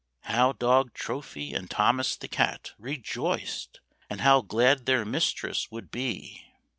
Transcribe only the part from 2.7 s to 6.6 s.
rejoiced! And how glad their mistress would be!